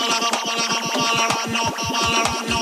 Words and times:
Malarano, 0.00 0.40
Malarano, 0.96 1.62
Malarano. 1.92 2.59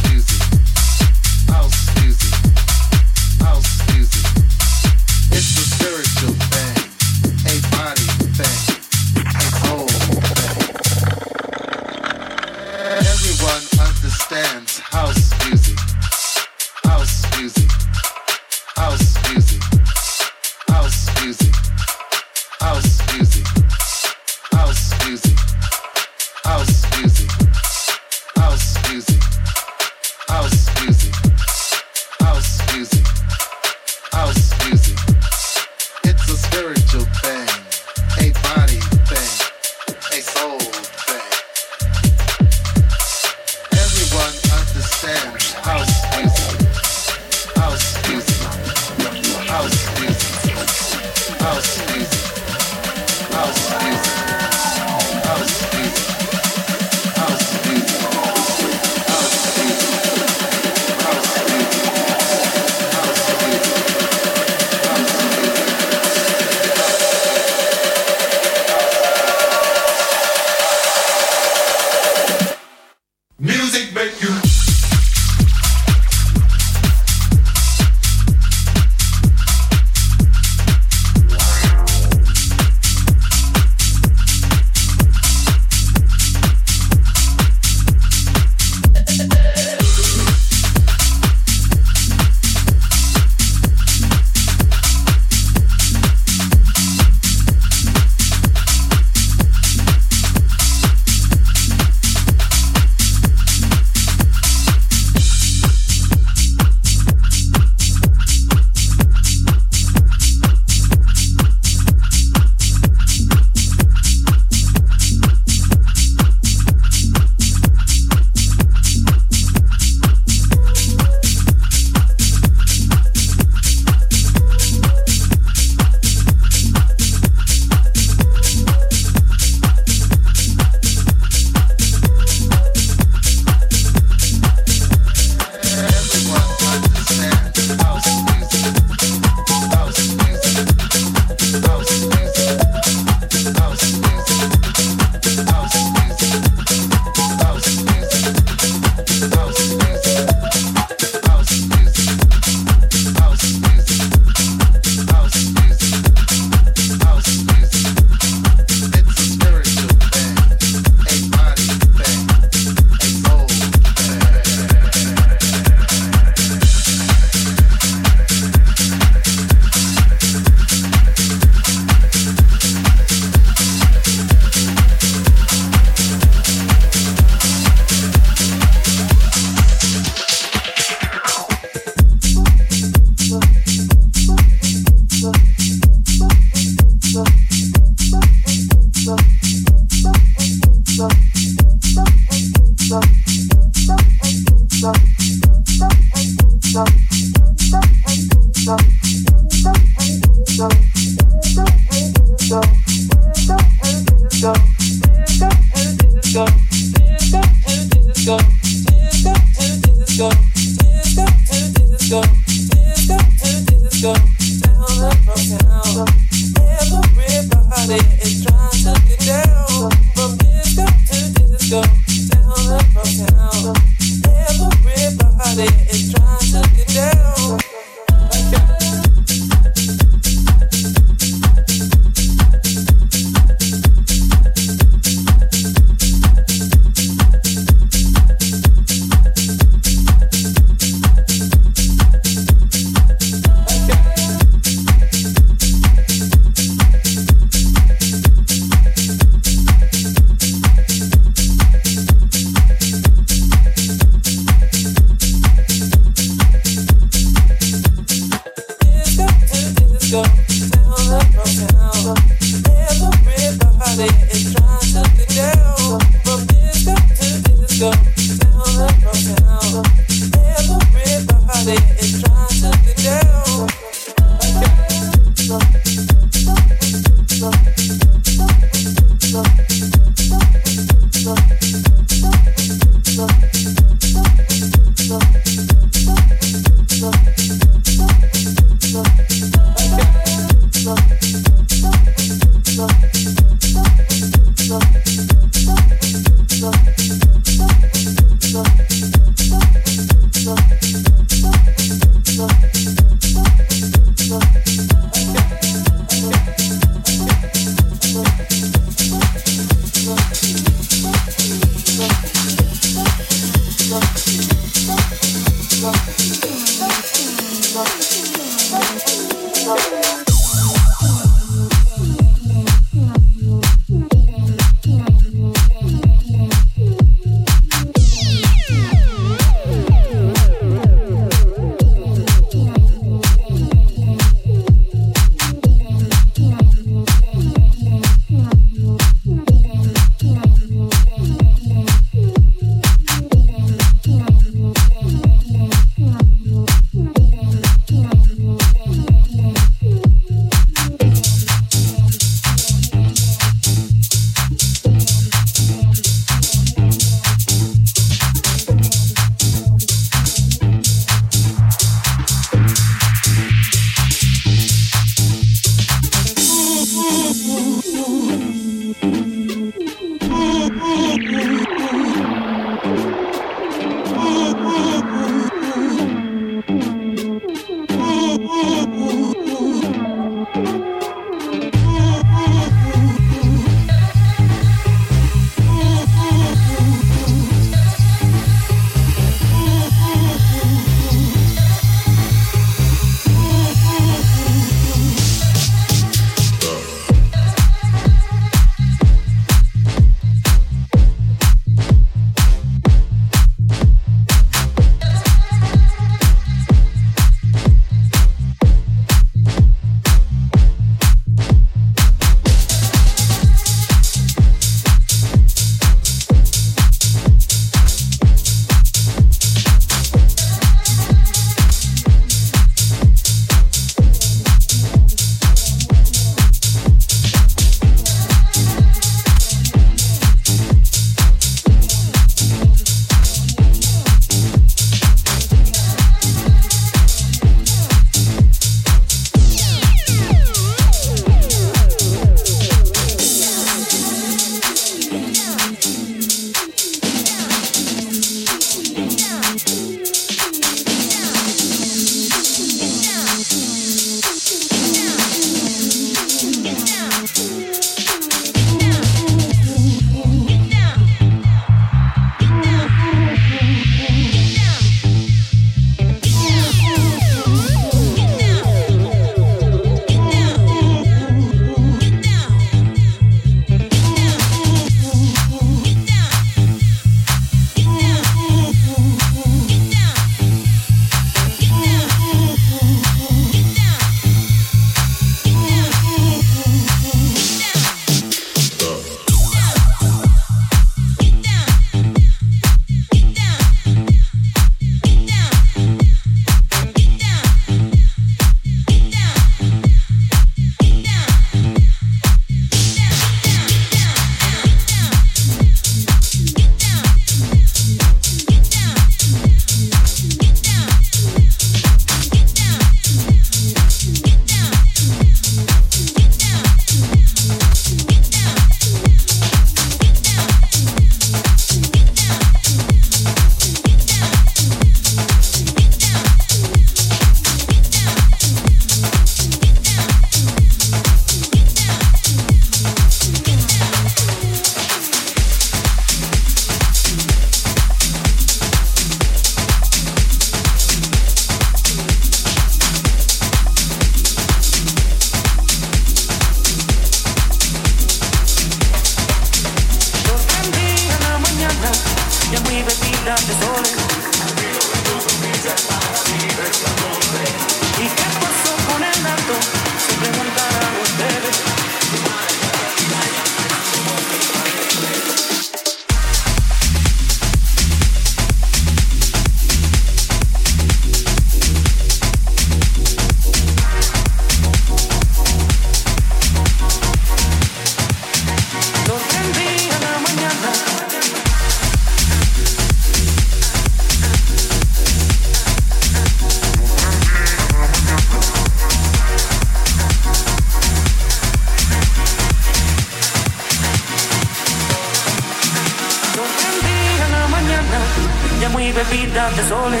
De 599.54 599.68
soles. 599.68 600.00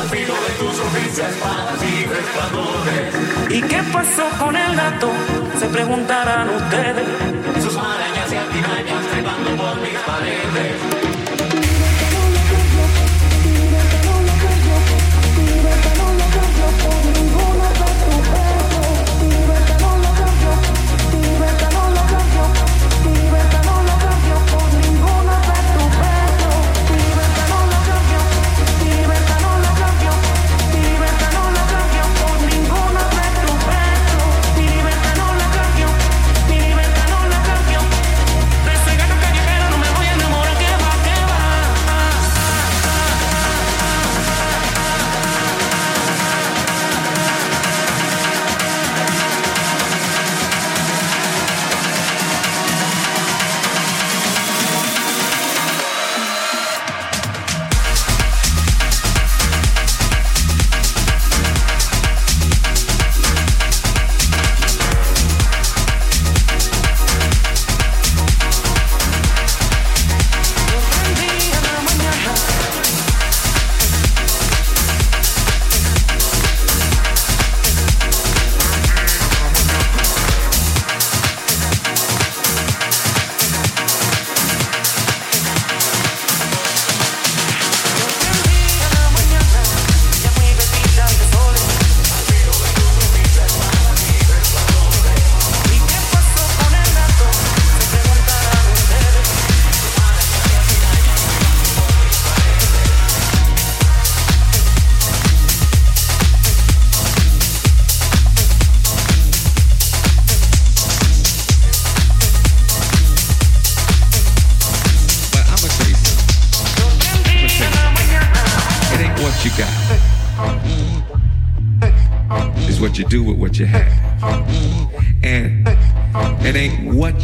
Al 0.00 0.08
filo 0.08 0.34
de 0.34 0.52
tus 0.58 0.76
sonrisas 0.76 1.32
y 1.82 2.04
resplandores. 2.06 3.14
¿Y 3.50 3.62
qué 3.62 3.82
pasó 3.92 4.28
con 4.38 4.56
el 4.56 4.74
gato? 4.74 5.10
Se 5.58 5.66
preguntarán 5.66 6.48
ustedes. 6.48 7.06
Sus 7.62 7.76
arañas 7.76 8.32
y 8.32 8.36
artimañas 8.36 9.06
trepando 9.12 9.56
por 9.56 9.80
mis 9.80 9.98
paredes. 10.00 11.09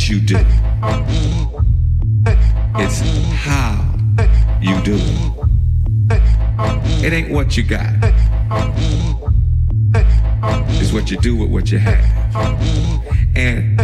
You 0.09 0.21
do. 0.21 0.37
It's 2.79 3.01
how 3.35 3.95
you 4.61 4.81
do 4.83 4.97
it. 4.97 5.03
It 7.05 7.13
ain't 7.13 7.31
what 7.31 7.57
you 7.57 7.63
got. 7.65 7.93
It's 10.79 10.93
what 10.93 11.11
you 11.11 11.17
do 11.19 11.37
with 11.37 11.51
what 11.51 11.73
you 11.73 11.79
have. 11.79 12.05
And 13.35 13.81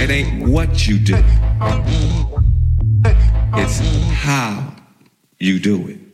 it 0.00 0.10
ain't 0.10 0.48
what 0.48 0.86
you 0.86 0.98
do, 0.98 1.16
it's 3.54 3.78
how 4.12 4.74
you 5.38 5.58
do 5.58 5.88
it. 5.88 6.07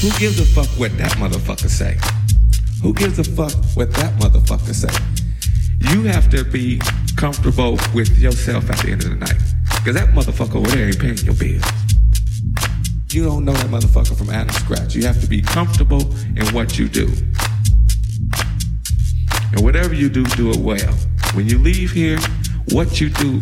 What 0.00 0.96
that 0.96 1.12
motherfucker 1.18 1.68
say? 1.68 1.98
Who 2.82 2.94
gives 2.94 3.18
a 3.18 3.24
fuck 3.24 3.52
what 3.74 3.92
that 3.94 4.14
motherfucker 4.20 4.72
say? 4.72 4.94
You 5.92 6.04
have 6.04 6.30
to 6.30 6.44
be 6.44 6.80
comfortable 7.16 7.78
with 7.92 8.16
yourself 8.16 8.70
at 8.70 8.78
the 8.78 8.92
end 8.92 9.02
of 9.02 9.10
the 9.10 9.16
night. 9.16 9.40
Because 9.64 9.94
that 9.94 10.10
motherfucker 10.10 10.56
over 10.56 10.68
there 10.68 10.86
ain't 10.86 11.00
paying 11.00 11.18
your 11.18 11.34
bills. 11.34 11.64
You 13.10 13.24
don't 13.24 13.44
know 13.44 13.52
that 13.52 13.66
motherfucker 13.70 14.16
from 14.16 14.30
Adam 14.30 14.54
Scratch. 14.54 14.94
You 14.94 15.04
have 15.04 15.20
to 15.20 15.26
be 15.26 15.42
comfortable 15.42 16.02
in 16.36 16.46
what 16.54 16.78
you 16.78 16.88
do. 16.88 17.10
And 19.50 19.64
whatever 19.64 19.94
you 19.94 20.08
do, 20.08 20.24
do 20.24 20.50
it 20.50 20.58
well. 20.58 20.94
When 21.34 21.48
you 21.48 21.58
leave 21.58 21.90
here, 21.90 22.20
what 22.70 23.00
you 23.00 23.10
do, 23.10 23.40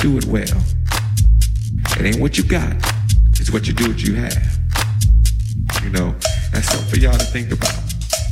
do 0.00 0.16
it 0.16 0.26
well. 0.26 0.62
It 1.98 2.02
ain't 2.02 2.20
what 2.20 2.38
you 2.38 2.44
got, 2.44 2.76
it's 3.40 3.50
what 3.50 3.66
you 3.66 3.72
do, 3.72 3.88
what 3.88 4.02
you 4.02 4.14
have. 4.14 4.61
You 5.82 5.90
know, 5.90 6.14
that's 6.52 6.68
something 6.68 6.88
for 6.88 6.98
y'all 6.98 7.18
to 7.18 7.24
think 7.24 7.50
about. 7.52 7.74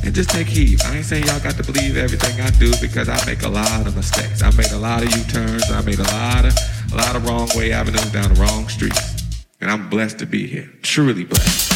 And 0.03 0.15
just 0.15 0.29
take 0.29 0.47
heed. 0.47 0.81
I 0.83 0.97
ain't 0.97 1.05
saying 1.05 1.25
y'all 1.25 1.39
got 1.39 1.55
to 1.57 1.63
believe 1.63 1.97
everything 1.97 2.39
I 2.41 2.49
do 2.51 2.71
because 2.81 3.07
I 3.07 3.23
make 3.25 3.43
a 3.43 3.49
lot 3.49 3.85
of 3.85 3.95
mistakes. 3.95 4.41
I 4.41 4.49
made 4.51 4.71
a 4.71 4.77
lot 4.77 5.03
of 5.03 5.15
U-turns. 5.15 5.69
I 5.69 5.81
made 5.81 5.99
a 5.99 6.03
lot 6.03 6.45
of 6.45 6.53
a 6.91 6.95
lot 6.95 7.15
of 7.15 7.25
wrong 7.25 7.49
way 7.55 7.71
avenues 7.71 8.11
down 8.11 8.33
the 8.33 8.41
wrong 8.41 8.67
streets. 8.67 9.35
And 9.61 9.69
I'm 9.69 9.89
blessed 9.89 10.19
to 10.19 10.25
be 10.25 10.47
here. 10.47 10.69
Truly 10.81 11.23
blessed. 11.23 11.70